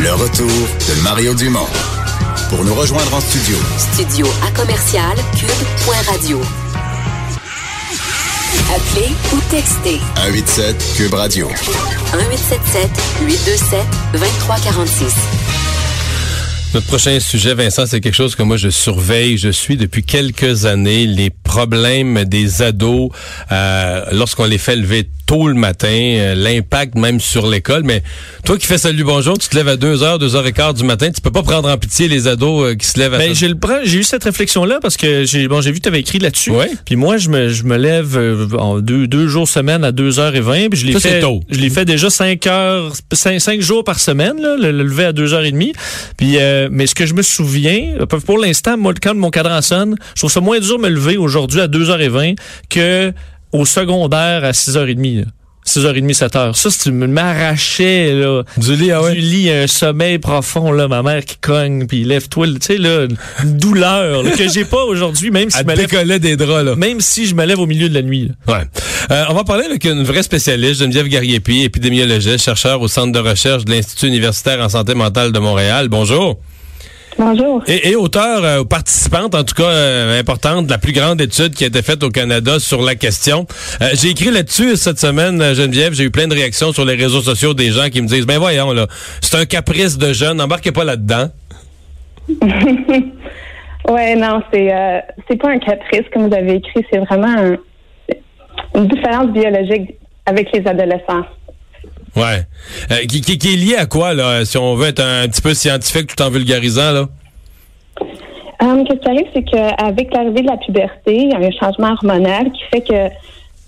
Le 0.00 0.12
retour 0.12 0.46
de 0.46 1.02
Mario 1.02 1.34
Dumont. 1.34 1.66
Pour 2.50 2.64
nous 2.64 2.74
rejoindre 2.74 3.12
en 3.14 3.20
studio. 3.20 3.56
Studio 3.94 4.26
à 4.46 4.50
commercial 4.52 5.16
cube.radio. 5.36 6.40
Appelez 8.76 9.10
ou 9.32 9.40
textez. 9.50 9.98
187 10.14 10.94
Cube 10.96 11.14
Radio. 11.14 11.48
1877 11.48 12.90
827 13.22 13.86
2346. 14.12 15.14
Notre 16.74 16.86
prochain 16.86 17.18
sujet, 17.18 17.54
Vincent, 17.54 17.86
c'est 17.86 18.00
quelque 18.00 18.14
chose 18.14 18.36
que 18.36 18.42
moi 18.42 18.56
je 18.56 18.68
surveille. 18.68 19.36
Je 19.36 19.48
suis 19.48 19.76
depuis 19.76 20.04
quelques 20.04 20.66
années 20.66 21.06
les 21.06 21.30
problèmes 21.48 22.24
des 22.24 22.62
ados 22.62 23.10
euh, 23.50 24.04
lorsqu'on 24.12 24.44
les 24.44 24.58
fait 24.58 24.76
lever 24.76 25.08
tôt 25.26 25.48
le 25.48 25.54
matin, 25.54 25.88
euh, 25.88 26.34
l'impact 26.34 26.94
même 26.94 27.20
sur 27.20 27.46
l'école. 27.46 27.82
Mais 27.84 28.02
toi 28.44 28.56
qui 28.58 28.66
fais 28.66 28.78
salut 28.78 29.02
bonjour, 29.02 29.36
tu 29.38 29.48
te 29.48 29.56
lèves 29.56 29.68
à 29.68 29.76
2h, 29.76 30.20
2h15 30.20 30.74
du 30.74 30.84
matin, 30.84 31.10
tu 31.10 31.20
peux 31.20 31.30
pas 31.30 31.42
prendre 31.42 31.68
en 31.68 31.76
pitié 31.76 32.06
les 32.06 32.28
ados 32.28 32.64
euh, 32.64 32.74
qui 32.74 32.86
se 32.86 32.98
lèvent 32.98 33.14
à 33.14 33.18
ben, 33.18 33.34
j'ai 33.34 33.98
eu 33.98 34.02
cette 34.02 34.24
réflexion 34.24 34.64
là 34.64 34.78
parce 34.80 34.96
que 34.96 35.24
j'ai 35.24 35.48
bon 35.48 35.60
j'ai 35.60 35.72
vu 35.72 35.78
que 35.78 35.84
tu 35.84 35.88
avais 35.88 36.00
écrit 36.00 36.18
là-dessus. 36.18 36.50
Ouais. 36.50 36.70
Puis 36.84 36.96
moi 36.96 37.16
je 37.16 37.30
me 37.30 37.48
je 37.48 37.64
me 37.64 37.76
lève 37.76 38.18
en 38.58 38.78
deux, 38.78 39.06
deux 39.06 39.26
jours 39.26 39.48
semaine 39.48 39.84
à 39.84 39.90
2h20 39.90 40.68
puis 40.68 40.80
je 40.80 40.86
l'ai 40.86 41.00
fait 41.00 41.20
tôt. 41.20 41.40
je 41.50 41.58
l'ai 41.58 41.70
fait 41.70 41.86
déjà 41.86 42.10
5 42.10 42.46
heures 42.46 42.92
5, 43.12 43.60
jours 43.60 43.84
par 43.84 44.00
semaine 44.00 44.40
là, 44.40 44.56
le, 44.58 44.70
lever 44.70 45.04
à 45.04 45.12
2h30. 45.12 45.72
Puis 46.18 46.36
mais 46.70 46.86
ce 46.86 46.94
que 46.94 47.06
je 47.06 47.14
me 47.14 47.22
souviens 47.22 47.94
pour 48.26 48.38
l'instant 48.38 48.76
moi 48.76 48.92
quand 49.00 49.14
mon 49.14 49.30
cadran 49.30 49.62
sonne, 49.62 49.96
je 50.14 50.20
trouve 50.20 50.32
ça 50.32 50.40
moins 50.40 50.60
dur 50.60 50.76
de 50.76 50.82
me 50.82 50.88
lever 50.88 51.16
aujourd'hui 51.16 51.37
à 51.44 51.68
2h20 51.68 52.36
que 52.68 53.12
au 53.52 53.64
secondaire 53.64 54.44
à 54.44 54.50
6h30. 54.52 55.24
6h30, 55.66 56.16
7h. 56.16 56.54
Ça, 56.54 56.70
tu 56.82 56.90
m'arrachais, 56.92 58.14
là. 58.14 58.42
Du 58.56 58.74
lit, 58.74 58.90
ah 58.90 59.02
ouais. 59.02 59.12
Du 59.12 59.20
lit, 59.20 59.50
un 59.50 59.66
sommeil 59.66 60.18
profond, 60.18 60.72
là. 60.72 60.88
Ma 60.88 61.02
mère 61.02 61.24
qui 61.24 61.36
cogne, 61.36 61.86
puis 61.86 62.04
lève-toi, 62.04 62.46
tu 62.46 62.54
sais, 62.62 62.78
là, 62.78 63.06
une 63.44 63.56
douleur, 63.58 64.22
que 64.34 64.48
j'ai 64.48 64.64
pas 64.64 64.84
aujourd'hui, 64.84 65.30
même 65.30 65.50
si 65.50 65.58
Elle 65.58 65.64
je 65.64 65.94
me 65.96 66.04
lève. 66.04 66.20
des 66.20 66.36
draps, 66.36 66.64
là. 66.64 66.74
Même 66.74 67.00
si 67.00 67.26
je 67.26 67.34
me 67.34 67.44
lève 67.44 67.58
au 67.60 67.66
milieu 67.66 67.90
de 67.90 67.94
la 67.94 68.02
nuit, 68.02 68.30
là. 68.46 68.54
Ouais. 68.54 68.64
Euh, 69.10 69.24
on 69.28 69.34
va 69.34 69.44
parler 69.44 69.64
avec 69.66 69.84
une 69.84 70.04
vraie 70.04 70.22
spécialiste, 70.22 70.80
Geneviève 70.80 71.08
Gariepi, 71.08 71.64
épidémiologiste, 71.64 72.44
chercheur 72.44 72.80
au 72.80 72.88
Centre 72.88 73.12
de 73.12 73.18
recherche 73.18 73.66
de 73.66 73.72
l'Institut 73.72 74.06
universitaire 74.06 74.60
en 74.60 74.70
santé 74.70 74.94
mentale 74.94 75.32
de 75.32 75.38
Montréal. 75.38 75.88
Bonjour. 75.88 76.40
Bonjour. 77.18 77.64
Et, 77.66 77.90
et 77.90 77.96
auteur, 77.96 78.44
euh, 78.44 78.62
participante 78.62 79.34
en 79.34 79.42
tout 79.42 79.56
cas 79.56 79.68
euh, 79.68 80.20
importante 80.20 80.66
de 80.66 80.70
la 80.70 80.78
plus 80.78 80.92
grande 80.92 81.20
étude 81.20 81.52
qui 81.52 81.64
a 81.64 81.66
été 81.66 81.82
faite 81.82 82.04
au 82.04 82.10
Canada 82.10 82.60
sur 82.60 82.80
la 82.80 82.94
question. 82.94 83.44
Euh, 83.82 83.86
j'ai 83.94 84.10
écrit 84.10 84.30
là-dessus 84.30 84.76
cette 84.76 85.00
semaine, 85.00 85.42
euh, 85.42 85.52
Geneviève, 85.52 85.94
j'ai 85.94 86.04
eu 86.04 86.12
plein 86.12 86.28
de 86.28 86.34
réactions 86.34 86.72
sur 86.72 86.84
les 86.84 86.94
réseaux 86.94 87.20
sociaux 87.20 87.54
des 87.54 87.70
gens 87.70 87.88
qui 87.88 88.02
me 88.02 88.06
disent, 88.06 88.24
ben 88.24 88.38
voyons 88.38 88.72
là, 88.72 88.86
c'est 89.20 89.36
un 89.36 89.46
caprice 89.46 89.98
de 89.98 90.12
jeune, 90.12 90.40
embarquez 90.40 90.70
pas 90.70 90.84
là-dedans. 90.84 91.26
ouais, 93.88 94.14
non, 94.14 94.40
c'est 94.52 94.70
c'est 95.26 95.40
pas 95.40 95.50
un 95.50 95.58
caprice 95.58 96.02
comme 96.12 96.28
vous 96.28 96.34
avez 96.34 96.54
écrit, 96.54 96.86
c'est 96.92 96.98
vraiment 96.98 97.56
une 98.76 98.86
différence 98.86 99.28
biologique 99.28 99.96
avec 100.24 100.52
les 100.52 100.64
adolescents. 100.68 101.24
Ouais. 102.18 102.42
Euh, 102.90 103.06
qui, 103.06 103.20
qui, 103.20 103.54
est 103.54 103.56
lié 103.56 103.76
à 103.76 103.86
quoi, 103.86 104.12
là, 104.12 104.44
si 104.44 104.58
on 104.58 104.74
veut 104.74 104.88
être 104.88 105.02
un, 105.02 105.28
petit 105.28 105.40
peu 105.40 105.54
scientifique 105.54 106.14
tout 106.14 106.22
en 106.22 106.30
vulgarisant, 106.30 106.92
là? 106.92 107.06
Um, 108.60 108.84
ce 108.88 108.94
qui 108.94 109.08
arrive, 109.08 109.26
c'est 109.32 109.44
qu'avec 109.44 110.12
l'arrivée 110.12 110.42
de 110.42 110.48
la 110.48 110.56
puberté, 110.56 111.14
il 111.14 111.30
y 111.30 111.32
a 111.32 111.38
un 111.38 111.50
changement 111.52 111.92
hormonal 111.92 112.50
qui 112.50 112.62
fait 112.72 112.80
que 112.80 113.08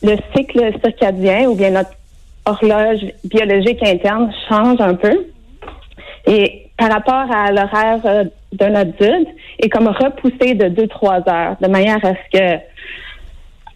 le 0.03 0.17
cycle 0.35 0.73
circadien 0.83 1.49
ou 1.49 1.55
bien 1.55 1.71
notre 1.71 1.93
horloge 2.45 3.01
biologique 3.25 3.81
interne 3.87 4.33
change 4.49 4.81
un 4.81 4.95
peu. 4.95 5.27
Et 6.27 6.67
par 6.77 6.91
rapport 6.91 7.33
à 7.33 7.53
l'horaire 7.53 8.01
euh, 8.05 8.25
d'un 8.53 8.75
adulte, 8.75 9.29
est 9.61 9.69
comme 9.69 9.87
repoussé 9.87 10.55
de 10.55 10.67
2-3 10.67 11.31
heures, 11.31 11.57
de 11.61 11.69
manière 11.69 12.05
à 12.05 12.15
ce 12.15 12.39
que 12.39 12.61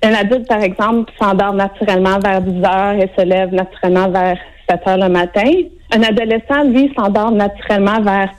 un 0.02 0.14
adulte, 0.14 0.46
par 0.48 0.62
exemple, 0.62 1.10
s'endort 1.18 1.54
naturellement 1.54 2.18
vers 2.18 2.42
10 2.42 2.64
heures 2.64 2.94
et 2.94 3.10
se 3.16 3.24
lève 3.24 3.54
naturellement 3.54 4.08
vers 4.10 4.36
7 4.68 4.80
heures 4.86 4.98
le 4.98 5.08
matin. 5.08 5.50
Un 5.92 6.02
adolescent, 6.02 6.64
lui, 6.64 6.92
s'endort 6.96 7.30
naturellement 7.30 8.00
vers 8.00 8.30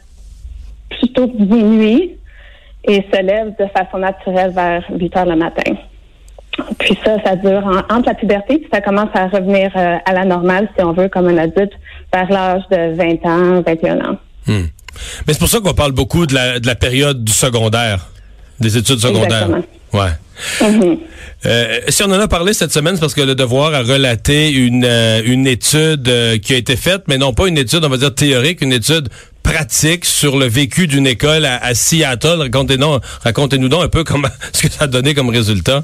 plutôt 0.90 1.28
minuit 1.28 2.18
et 2.88 3.06
se 3.12 3.22
lève 3.22 3.54
de 3.60 3.66
façon 3.68 3.98
naturelle 3.98 4.52
vers 4.52 4.84
8 4.90 5.18
heures 5.18 5.26
le 5.26 5.36
matin. 5.36 5.74
Puis 6.80 6.98
ça, 7.04 7.18
ça 7.24 7.36
dure 7.36 7.66
entre 7.90 8.08
la 8.08 8.14
puberté, 8.14 8.60
puis 8.60 8.70
ça 8.72 8.80
commence 8.80 9.10
à 9.14 9.28
revenir 9.28 9.72
euh, 9.76 9.98
à 10.06 10.14
la 10.14 10.24
normale, 10.24 10.70
si 10.78 10.84
on 10.84 10.94
veut, 10.94 11.10
comme 11.10 11.28
un 11.28 11.38
adulte, 11.38 11.74
vers 12.14 12.30
l'âge 12.30 12.64
de 12.72 12.96
20 12.96 13.26
ans, 13.26 13.62
21 13.66 14.00
ans. 14.00 14.18
Hmm. 14.48 14.66
Mais 15.28 15.34
c'est 15.34 15.40
pour 15.40 15.50
ça 15.50 15.60
qu'on 15.60 15.74
parle 15.74 15.92
beaucoup 15.92 16.26
de 16.26 16.34
la, 16.34 16.60
de 16.60 16.68
la 16.68 16.76
période 16.76 17.24
du 17.24 17.34
secondaire, 17.34 18.08
des 18.60 18.78
études 18.78 19.00
secondaires. 19.00 19.48
Exactement. 19.48 19.64
Ouais. 19.96 20.12
Mhm. 20.62 20.98
Euh, 21.46 21.80
si 21.90 22.04
on 22.04 22.08
en 22.08 22.20
a 22.20 22.28
parlé 22.28 22.54
cette 22.54 22.72
semaine, 22.72 22.96
c'est 22.96 23.02
parce 23.02 23.14
que 23.14 23.22
le 23.22 23.36
Devoir 23.36 23.74
a 23.74 23.82
relaté 23.82 24.52
une, 24.52 24.84
euh, 24.84 25.22
une 25.26 25.48
étude 25.48 26.08
euh, 26.08 26.38
qui 26.38 26.54
a 26.54 26.58
été 26.58 26.76
faite, 26.76 27.04
mais 27.08 27.18
non 27.18 27.34
pas 27.34 27.48
une 27.48 27.58
étude, 27.58 27.86
on 27.86 27.90
va 27.90 27.98
dire 27.98 28.14
théorique, 28.14 28.62
une 28.62 28.74
étude 28.74 29.10
pratique 29.44 30.06
sur 30.06 30.38
le 30.38 30.48
vécu 30.48 30.88
d'une 30.88 31.06
école 31.06 31.46
à, 31.46 31.74
Seattle. 31.76 32.42
Racontez-nous 32.42 33.00
racontez 33.24 33.58
donc 33.60 33.84
un 33.84 33.88
peu 33.88 34.04
comment, 34.04 34.28
ce 34.54 34.64
que 34.64 34.72
ça 34.72 34.86
a 34.86 34.88
donné 34.88 35.14
comme 35.14 35.30
résultat. 35.30 35.84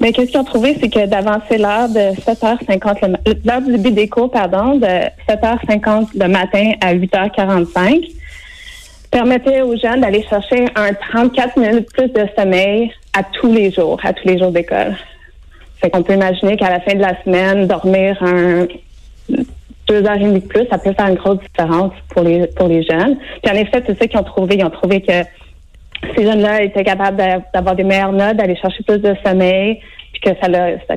Mais 0.00 0.12
qu'est-ce 0.12 0.30
qu'ils 0.30 0.40
ont 0.40 0.44
trouvé, 0.44 0.74
c'est 0.80 0.88
que 0.88 1.06
d'avancer 1.06 1.58
l'heure 1.58 1.90
de 1.90 2.16
7h50, 2.22 3.16
l'heure 3.44 3.60
du 3.60 3.72
début 3.72 3.90
des 3.90 4.08
cours, 4.08 4.30
pardon, 4.30 4.78
de 4.78 4.86
7h50 5.28 6.08
le 6.14 6.28
matin 6.28 6.72
à 6.80 6.94
8h45, 6.94 8.10
permettait 9.10 9.62
aux 9.62 9.76
jeunes 9.76 10.00
d'aller 10.00 10.22
chercher 10.22 10.66
un 10.76 10.92
34 10.92 11.56
minutes 11.58 11.92
plus 11.92 12.08
de 12.08 12.26
sommeil 12.36 12.92
à 13.16 13.22
tous 13.22 13.52
les 13.52 13.70
jours, 13.70 13.98
à 14.04 14.12
tous 14.12 14.26
les 14.26 14.38
jours 14.38 14.52
d'école. 14.52 14.96
Fait 15.80 15.90
qu'on 15.90 16.02
peut 16.02 16.14
imaginer 16.14 16.56
qu'à 16.56 16.70
la 16.70 16.80
fin 16.80 16.94
de 16.94 17.00
la 17.00 17.20
semaine, 17.22 17.66
dormir 17.66 18.16
un 18.22 18.66
deux 19.88 20.06
heures 20.06 20.16
et 20.16 20.20
demie 20.20 20.40
de 20.40 20.46
plus, 20.46 20.66
ça 20.70 20.78
peut 20.78 20.92
faire 20.92 21.08
une 21.08 21.16
grosse 21.16 21.40
différence 21.40 21.92
pour 22.10 22.22
les 22.22 22.46
pour 22.48 22.68
les 22.68 22.82
jeunes. 22.82 23.16
Puis 23.42 23.52
en 23.52 23.56
effet, 23.56 23.82
c'est 23.86 23.98
ça 23.98 24.06
qu'ils 24.06 24.20
ont 24.20 24.24
trouvé. 24.24 24.56
Ils 24.56 24.64
ont 24.64 24.70
trouvé 24.70 25.00
que 25.00 25.24
ces 26.14 26.24
jeunes-là 26.24 26.62
étaient 26.62 26.84
capables 26.84 27.16
d'avoir 27.52 27.74
des 27.74 27.84
meilleures 27.84 28.12
notes, 28.12 28.36
d'aller 28.36 28.56
chercher 28.56 28.82
plus 28.84 28.98
de 28.98 29.14
sommeil, 29.24 29.80
puis 30.12 30.20
que 30.22 30.30
ça, 30.40 30.48
l'a, 30.48 30.78
ça, 30.86 30.96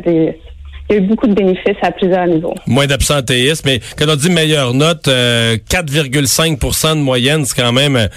il 0.90 0.96
y 0.96 1.00
a 1.00 1.02
eu 1.02 1.08
beaucoup 1.08 1.28
de 1.28 1.34
bénéfices 1.34 1.78
à 1.82 1.92
plusieurs 1.92 2.28
niveaux. 2.28 2.56
Moins 2.68 2.88
d'absentéisme, 2.88 3.64
mais 3.66 3.82
quand 3.98 4.06
on 4.10 4.16
dit 4.16 4.30
meilleure 4.30 4.74
note, 4.74 5.08
4,5% 5.08 5.10
euh, 5.10 6.96
de 6.96 7.00
moyenne, 7.00 7.46
c'est 7.46 7.56
quand 7.56 7.72
même... 7.72 7.96
Euh, 7.96 8.08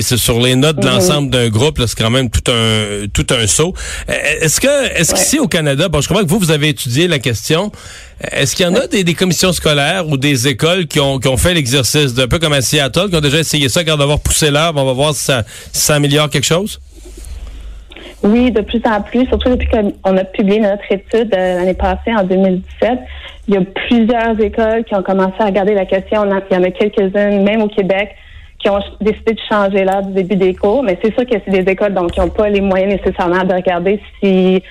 c'est 0.00 0.16
sur 0.16 0.40
les 0.40 0.54
notes 0.54 0.78
de 0.78 0.86
mhm. 0.86 0.94
l'ensemble 0.94 1.30
d'un 1.30 1.48
groupe, 1.50 1.78
c'est 1.86 1.98
quand 1.98 2.08
même 2.08 2.30
tout 2.30 2.50
un 2.50 3.06
tout 3.12 3.26
un 3.28 3.46
saut. 3.46 3.74
Euh, 4.08 4.14
est-ce 4.40 4.58
que 4.58 4.98
est-ce 4.98 5.14
qu'ici 5.14 5.38
au 5.38 5.48
Canada, 5.48 5.88
bon, 5.90 6.00
je 6.00 6.08
crois 6.08 6.22
que 6.22 6.28
vous 6.28 6.38
vous 6.38 6.50
avez 6.50 6.70
étudié 6.70 7.08
la 7.08 7.18
question. 7.18 7.70
Est-ce 8.30 8.56
qu'il 8.56 8.64
y 8.64 8.68
en 8.68 8.74
a 8.74 8.86
des, 8.86 9.14
commissions 9.14 9.52
scolaires 9.52 10.08
ou 10.08 10.16
des 10.16 10.48
écoles 10.48 10.86
qui 10.86 10.98
ont, 10.98 11.18
qui 11.18 11.28
ont 11.28 11.36
fait 11.36 11.52
l'exercice 11.52 12.14
d'un 12.14 12.28
peu 12.28 12.38
comme 12.38 12.52
à 12.52 12.62
Seattle, 12.62 13.10
qui 13.10 13.16
ont 13.16 13.20
déjà 13.20 13.40
essayé 13.40 13.68
ça, 13.68 13.84
quand 13.84 13.96
d'avoir 13.96 14.20
poussé 14.20 14.50
l'heure, 14.50 14.72
on 14.76 14.84
va 14.84 14.92
voir 14.92 15.14
si 15.14 15.24
ça, 15.24 15.44
si 15.72 15.82
ça 15.82 15.96
améliore 15.96 16.30
quelque 16.30 16.46
chose? 16.46 16.80
Oui, 18.22 18.52
de 18.52 18.60
plus 18.60 18.80
en 18.84 19.02
plus, 19.02 19.26
surtout 19.26 19.50
depuis 19.50 19.68
qu'on 19.68 20.16
a 20.16 20.24
publié 20.24 20.60
notre 20.60 20.90
étude 20.90 21.34
euh, 21.34 21.58
l'année 21.58 21.74
passée, 21.74 22.14
en 22.16 22.22
2017. 22.22 22.98
Il 23.48 23.54
y 23.54 23.56
a 23.56 23.62
plusieurs 23.62 24.40
écoles 24.40 24.84
qui 24.84 24.94
ont 24.94 25.02
commencé 25.02 25.34
à 25.40 25.46
regarder 25.46 25.74
la 25.74 25.86
question. 25.86 26.24
Il 26.24 26.54
y 26.54 26.56
en 26.56 26.62
a 26.62 26.70
quelques-unes, 26.70 27.42
même 27.42 27.62
au 27.62 27.68
Québec, 27.68 28.14
qui 28.60 28.68
ont 28.68 28.78
décidé 29.00 29.32
de 29.32 29.40
changer 29.50 29.84
l'heure 29.84 30.02
du 30.02 30.12
début 30.12 30.36
des 30.36 30.54
cours. 30.54 30.84
Mais 30.84 30.96
c'est 31.02 31.12
sûr 31.12 31.26
que 31.26 31.34
c'est 31.44 31.50
des 31.50 31.72
écoles 31.72 31.94
donc 31.94 32.12
qui 32.12 32.20
n'ont 32.20 32.28
pas 32.28 32.48
les 32.48 32.60
moyens 32.60 32.94
nécessairement 32.94 33.42
de 33.42 33.54
regarder 33.54 34.00
si 34.20 34.62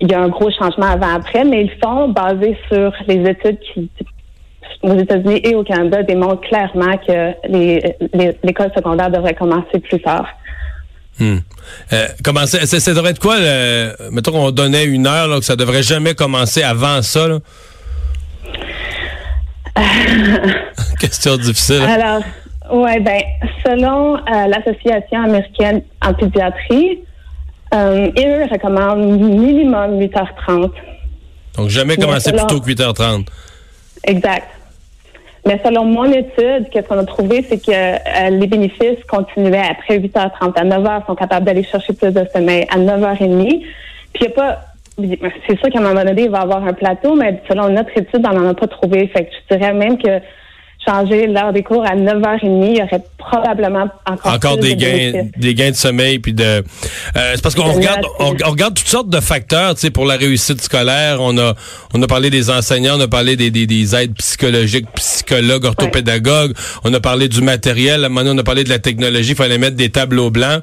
il 0.00 0.10
y 0.10 0.14
a 0.14 0.20
un 0.20 0.28
gros 0.28 0.50
changement 0.50 0.86
avant-après, 0.86 1.44
mais 1.44 1.64
ils 1.64 1.72
font 1.82 2.08
basé 2.08 2.56
sur 2.70 2.92
les 3.08 3.28
études 3.28 3.58
qui, 3.60 3.90
aux 4.82 4.96
États-Unis 4.96 5.40
et 5.44 5.54
au 5.54 5.64
Canada, 5.64 6.02
démontrent 6.02 6.40
clairement 6.40 6.96
que 6.96 7.34
l'école 8.46 8.70
secondaire 8.74 9.10
devrait 9.10 9.34
commencer 9.34 9.80
plus 9.80 10.00
tard. 10.00 10.26
Hmm. 11.20 11.38
Euh, 11.92 12.08
commencer, 12.24 12.64
ça, 12.66 12.94
devrait 12.94 13.10
être 13.10 13.20
quoi? 13.20 13.36
mettons 14.10 14.32
qu'on 14.32 14.50
donnait 14.50 14.84
une 14.84 15.06
heure, 15.06 15.28
là, 15.28 15.38
que 15.38 15.44
ça 15.44 15.56
devrait 15.56 15.82
jamais 15.82 16.14
commencer 16.14 16.62
avant 16.62 17.02
ça. 17.02 17.28
Là? 17.28 17.38
Question 21.00 21.36
difficile. 21.36 21.82
Alors, 21.82 22.22
ouais, 22.72 23.00
ben, 23.00 23.20
selon 23.64 24.16
euh, 24.16 24.46
l'Association 24.48 25.24
américaine 25.24 25.82
en 26.02 26.14
pédiatrie, 26.14 27.00
euh, 27.74 28.10
ils 28.16 28.48
recommandent 28.50 29.20
minimum 29.20 30.00
8h30. 30.00 30.70
Donc, 31.56 31.68
jamais 31.68 31.96
Mais 31.96 32.04
commencer 32.04 32.32
plus 32.32 32.46
tôt 32.46 32.60
que 32.60 32.70
8h30. 32.70 33.26
Exact. 34.04 34.48
Mais 35.46 35.60
selon 35.64 35.84
mon 35.84 36.04
étude, 36.04 36.68
qu'est-ce 36.70 36.86
qu'on 36.88 36.98
a 36.98 37.04
trouvé, 37.04 37.44
c'est 37.48 37.64
que 37.64 37.70
euh, 37.72 38.30
les 38.30 38.46
bénéfices 38.46 39.02
continuaient 39.08 39.68
après 39.70 39.98
8h30. 39.98 40.52
À 40.54 40.64
9h, 40.64 41.00
ils 41.02 41.06
sont 41.06 41.14
capables 41.14 41.46
d'aller 41.46 41.62
chercher 41.62 41.92
plus 41.92 42.12
de 42.12 42.24
sommeil. 42.32 42.66
À 42.70 42.78
9h30, 42.78 43.64
puis 44.12 44.24
il 44.24 44.26
a 44.26 44.30
pas... 44.30 44.60
C'est 45.46 45.58
sûr 45.58 45.70
qu'à 45.70 45.78
un 45.78 45.82
moment 45.82 46.04
donné, 46.04 46.24
il 46.24 46.30
va 46.30 46.40
y 46.40 46.42
avoir 46.42 46.62
un 46.66 46.74
plateau, 46.74 47.14
mais 47.14 47.40
selon 47.48 47.70
notre 47.70 47.96
étude, 47.96 48.26
on 48.28 48.34
n'en 48.34 48.50
a 48.50 48.54
pas 48.54 48.66
trouvé. 48.66 49.06
Fait 49.08 49.24
que 49.24 49.30
je 49.32 49.56
dirais 49.56 49.72
même 49.72 49.96
que 49.96 50.20
changer 50.90 51.26
l'heure 51.26 51.52
des 51.52 51.62
cours 51.62 51.84
à 51.84 51.94
9h30, 51.94 52.70
il 52.72 52.78
y 52.78 52.82
aurait 52.82 53.02
probablement 53.18 53.88
encore, 54.06 54.32
Encore 54.32 54.56
des 54.58 54.74
de 54.74 54.80
gains, 54.80 55.12
bénéfices. 55.12 55.30
des 55.36 55.54
gains 55.54 55.70
de 55.70 55.76
sommeil 55.76 56.18
puis 56.18 56.32
de. 56.32 56.42
euh, 56.44 56.62
c'est 57.34 57.42
parce 57.42 57.54
qu'on 57.54 57.68
De 57.68 57.76
regarde, 57.76 58.04
on, 58.18 58.30
regarde 58.50 58.74
toutes 58.74 58.88
sortes 58.88 59.08
de 59.08 59.20
facteurs, 59.20 59.74
tu 59.74 59.82
sais, 59.82 59.90
pour 59.90 60.04
la 60.06 60.16
réussite 60.16 60.60
scolaire. 60.62 61.18
On 61.20 61.36
a, 61.38 61.54
on 61.94 62.02
a 62.02 62.06
parlé 62.06 62.30
des 62.30 62.50
enseignants, 62.50 62.96
on 62.98 63.00
a 63.00 63.08
parlé 63.08 63.36
des, 63.36 63.50
des, 63.50 63.66
des 63.66 63.94
aides 63.94 64.14
psychologiques, 64.16 64.86
psychologues, 64.96 65.64
orthopédagogues. 65.64 66.54
On 66.84 66.92
a 66.92 67.00
parlé 67.00 67.28
du 67.28 67.40
matériel. 67.42 68.02
À 68.02 68.06
un 68.06 68.08
moment 68.08 68.22
donné, 68.24 68.36
on 68.36 68.38
a 68.40 68.44
parlé 68.44 68.64
de 68.64 68.68
la 68.70 68.78
technologie. 68.78 69.30
Il 69.30 69.36
fallait 69.36 69.58
mettre 69.58 69.76
des 69.76 69.90
tableaux 69.90 70.30
blancs. 70.30 70.62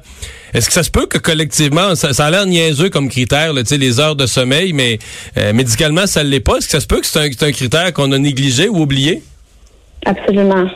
Est-ce 0.54 0.66
que 0.66 0.72
ça 0.72 0.82
se 0.82 0.90
peut 0.90 1.06
que 1.06 1.18
collectivement, 1.18 1.94
ça, 1.94 2.12
ça 2.12 2.26
a 2.26 2.30
l'air 2.30 2.46
niaiseux 2.46 2.88
comme 2.90 3.08
critère, 3.08 3.52
là, 3.52 3.62
tu 3.62 3.68
sais, 3.68 3.78
les 3.78 4.00
heures 4.00 4.16
de 4.16 4.26
sommeil, 4.26 4.72
mais 4.72 4.98
euh, 5.36 5.52
médicalement, 5.52 6.06
ça 6.06 6.24
ne 6.24 6.28
l'est 6.30 6.40
pas? 6.40 6.56
Est-ce 6.56 6.66
que 6.66 6.72
ça 6.72 6.80
se 6.80 6.86
peut 6.86 7.00
que 7.00 7.06
c'est 7.06 7.18
un, 7.18 7.28
c'est 7.30 7.44
un 7.46 7.52
critère 7.52 7.92
qu'on 7.92 8.10
a 8.12 8.18
négligé 8.18 8.68
ou 8.68 8.80
oublié? 8.80 9.22
Absolument. 10.06 10.66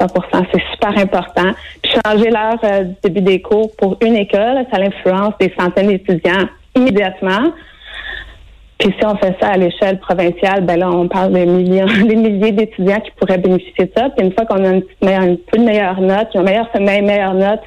100% 0.00 0.46
C'est 0.52 0.62
super 0.72 0.98
important. 0.98 1.52
Puis 1.82 1.92
changer 2.04 2.30
l'heure 2.30 2.58
euh, 2.64 2.84
du 2.84 2.94
début 3.02 3.20
des 3.20 3.40
cours 3.40 3.70
pour 3.76 3.96
une 4.00 4.16
école, 4.16 4.64
ça 4.72 4.80
influence 4.80 5.34
des 5.38 5.52
centaines 5.58 5.88
d'étudiants 5.88 6.48
immédiatement. 6.74 7.52
Puis 8.78 8.92
si 8.98 9.06
on 9.06 9.16
fait 9.16 9.36
ça 9.40 9.50
à 9.50 9.56
l'échelle 9.56 10.00
provinciale, 10.00 10.64
ben 10.64 10.76
là, 10.76 10.90
on 10.90 11.06
parle 11.06 11.32
des 11.32 11.46
millions, 11.46 11.86
des 12.06 12.16
milliers 12.16 12.52
d'étudiants 12.52 13.00
qui 13.00 13.10
pourraient 13.12 13.38
bénéficier 13.38 13.86
de 13.86 13.92
ça. 13.96 14.08
Puis 14.10 14.26
une 14.26 14.32
fois 14.32 14.44
qu'on 14.46 14.64
a 14.64 14.70
une, 14.70 14.82
petite 14.82 15.02
meilleure, 15.02 15.22
une 15.22 15.38
peu 15.38 15.58
de 15.58 15.64
meilleure 15.64 16.00
note, 16.00 16.28
un 16.34 16.42
meilleur 16.42 16.66
sommeil, 16.74 17.00
une 17.00 17.06
meilleure 17.06 17.34
note, 17.34 17.60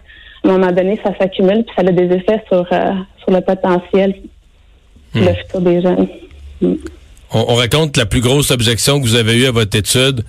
à 0.43 0.47
un 0.47 0.51
moment 0.51 0.71
donné, 0.71 0.99
ça 1.03 1.11
s'accumule, 1.17 1.63
puis 1.63 1.75
ça 1.75 1.81
a 1.81 1.91
des 1.91 2.15
effets 2.15 2.43
sur, 2.47 2.67
euh, 2.71 2.91
sur 3.19 3.31
le 3.31 3.41
potentiel, 3.41 4.15
le 5.15 5.33
futur 5.33 5.61
des 5.61 5.81
jeunes. 5.81 6.07
On, 6.61 7.45
on 7.47 7.55
raconte 7.55 7.97
la 7.97 8.05
plus 8.05 8.21
grosse 8.21 8.51
objection 8.51 8.99
que 8.99 9.05
vous 9.05 9.15
avez 9.15 9.39
eue 9.39 9.45
à 9.47 9.51
votre 9.51 9.75
étude. 9.77 10.23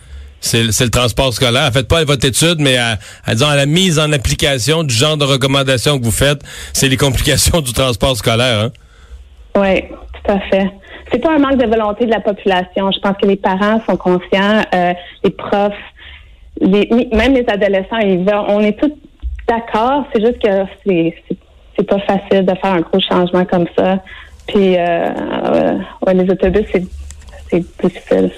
C'est 0.47 0.85
le 0.85 0.91
transport 0.91 1.33
scolaire. 1.33 1.71
Faites 1.73 1.89
pas 1.89 1.99
à 1.99 2.05
votre 2.05 2.25
étude, 2.25 2.61
mais 2.61 2.77
à, 2.77 2.99
disons, 3.29 3.49
à 3.49 3.57
la 3.57 3.67
mise 3.67 3.99
en 3.99 4.13
application 4.13 4.85
du 4.85 4.95
genre 4.95 5.17
de 5.17 5.25
recommandations 5.25 5.99
que 5.99 6.05
vous 6.05 6.13
faites, 6.13 6.41
c'est 6.73 6.89
les 6.89 6.97
complications 6.97 7.61
du 7.63 7.73
transport 7.73 8.17
scolaire. 8.17 8.61
Hein? 8.61 8.71
Oui, 9.57 9.83
tout 9.83 10.33
à 10.33 10.39
fait. 10.41 10.71
C'est 11.11 11.19
pas 11.19 11.35
un 11.35 11.39
manque 11.39 11.59
de 11.59 11.67
volonté 11.67 12.07
de 12.07 12.11
la 12.11 12.21
population. 12.21 12.91
Je 12.93 12.99
pense 13.01 13.17
que 13.21 13.27
les 13.27 13.37
parents 13.37 13.81
sont 13.89 13.97
conscients, 13.97 14.63
euh, 14.75 14.93
les 15.25 15.31
profs, 15.31 15.73
les, 16.61 16.89
même 17.13 17.35
les 17.35 17.45
adolescents, 17.49 17.99
ils 17.99 18.19
veulent, 18.19 18.45
on 18.49 18.61
est 18.61 18.79
tous 18.79 18.93
d'accord. 19.49 20.05
C'est 20.13 20.25
juste 20.25 20.41
que 20.41 20.65
c'est 21.77 21.87
pas 21.87 21.99
facile 22.01 22.47
de 22.47 22.55
faire 22.55 22.73
un 22.73 22.81
gros 22.81 23.01
changement 23.01 23.45
comme 23.45 23.67
ça. 23.77 23.99
Puis, 24.47 24.77
euh, 24.79 25.79
les 26.13 26.31
autobus, 26.31 26.65
c'est 27.51 27.83
difficile. 27.83 28.31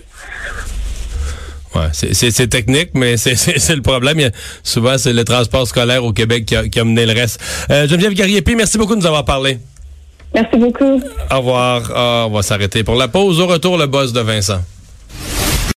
Ouais, 1.75 1.89
c'est- 1.93 2.15
technique, 2.49 2.91
mais 2.95 3.17
c'est 3.17 3.35
c'est- 3.45 3.59
c'est 3.59 3.77
le 3.77 3.83
problème. 3.83 4.19
A- 4.21 4.31
souvent, 4.63 4.97
c'est 4.99 5.13
le 5.13 5.25
transport 5.25 5.67
scolaire 5.67 6.05
au 6.05 6.13
Québec 6.13 6.47
qui 6.47 6.57
a, 6.57 6.69
qui 6.69 6.81
a 6.81 6.85
mené 6.85 7.05
le 7.07 7.13
reste. 7.13 7.41
Euh, 7.71 7.87
Geneviève 7.87 8.15
Gariepi, 8.15 8.55
merci 8.55 8.79
beaucoup 8.79 8.95
de 8.95 9.01
nous 9.01 9.07
avoir 9.07 9.25
parlé. 9.25 9.59
Merci 10.35 10.57
beaucoup. 10.57 11.03
Au 11.31 11.37
revoir. 11.39 11.91
Ah, 11.95 12.27
on 12.29 12.33
va 12.35 12.43
s'arrêter 12.43 12.85
pour 12.85 12.95
la 12.97 13.09
pause. 13.09 13.41
Au 13.41 13.47
retour, 13.47 13.79
le 13.79 13.87
boss 13.87 14.13
de 14.13 14.21
Vincent. 14.21 14.61